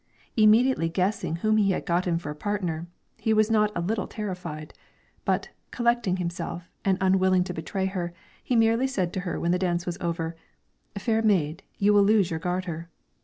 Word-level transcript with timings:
Immediately 0.35 0.89
guessing 0.89 1.35
whom 1.35 1.57
he 1.57 1.69
had 1.73 1.85
gotten 1.85 2.17
for 2.17 2.31
a 2.31 2.35
partner, 2.35 2.87
he 3.19 3.35
was 3.35 3.51
not 3.51 3.71
a 3.75 3.81
little 3.81 4.07
terrified; 4.07 4.73
but, 5.25 5.49
collecting 5.69 6.17
himself, 6.17 6.71
and 6.83 6.97
unwilling 6.99 7.43
to 7.43 7.53
betray 7.53 7.85
her, 7.85 8.11
he 8.43 8.55
merely 8.55 8.87
said 8.87 9.13
to 9.13 9.19
her 9.19 9.39
when 9.39 9.51
the 9.51 9.59
dance 9.59 9.85
was 9.85 9.99
over: 10.01 10.35
"Fair 10.97 11.21
maid, 11.21 11.61
you 11.77 11.93
will 11.93 12.01
lose 12.01 12.31
your 12.31 12.39
garter." 12.39 12.89